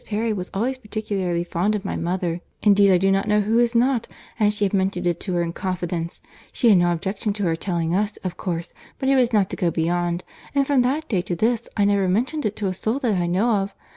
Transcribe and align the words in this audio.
Perry 0.07 0.33
was 0.33 0.49
always 0.51 0.79
particularly 0.79 1.43
fond 1.43 1.75
of 1.75 1.85
my 1.85 1.95
mother—indeed 1.95 2.91
I 2.91 2.97
do 2.97 3.11
not 3.11 3.27
know 3.27 3.41
who 3.41 3.59
is 3.59 3.75
not—and 3.75 4.51
she 4.51 4.65
had 4.65 4.73
mentioned 4.73 5.05
it 5.05 5.19
to 5.19 5.33
her 5.33 5.43
in 5.43 5.53
confidence; 5.53 6.23
she 6.51 6.69
had 6.69 6.79
no 6.79 6.91
objection 6.91 7.33
to 7.33 7.43
her 7.43 7.55
telling 7.55 7.93
us, 7.93 8.17
of 8.23 8.35
course, 8.35 8.73
but 8.97 9.09
it 9.09 9.15
was 9.15 9.31
not 9.31 9.47
to 9.51 9.55
go 9.55 9.69
beyond: 9.69 10.23
and, 10.55 10.65
from 10.65 10.81
that 10.81 11.07
day 11.07 11.21
to 11.21 11.35
this, 11.35 11.69
I 11.77 11.85
never 11.85 12.07
mentioned 12.09 12.47
it 12.47 12.55
to 12.55 12.67
a 12.67 12.73
soul 12.73 12.97
that 12.97 13.13
I 13.13 13.27
know 13.27 13.51
of. 13.57 13.75